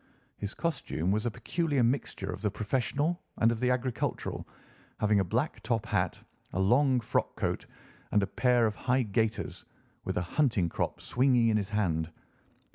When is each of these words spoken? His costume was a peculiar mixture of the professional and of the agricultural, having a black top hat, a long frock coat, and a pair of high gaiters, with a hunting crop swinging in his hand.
His 0.37 0.55
costume 0.55 1.11
was 1.11 1.27
a 1.27 1.29
peculiar 1.29 1.83
mixture 1.83 2.31
of 2.33 2.41
the 2.41 2.49
professional 2.49 3.21
and 3.37 3.51
of 3.51 3.59
the 3.59 3.69
agricultural, 3.69 4.47
having 4.99 5.19
a 5.19 5.23
black 5.23 5.61
top 5.61 5.85
hat, 5.85 6.19
a 6.53 6.59
long 6.59 6.99
frock 6.99 7.35
coat, 7.35 7.67
and 8.11 8.23
a 8.23 8.33
pair 8.33 8.65
of 8.65 8.73
high 8.75 9.03
gaiters, 9.03 9.63
with 10.03 10.17
a 10.17 10.23
hunting 10.23 10.69
crop 10.69 11.01
swinging 11.01 11.49
in 11.49 11.57
his 11.57 11.69
hand. 11.69 12.09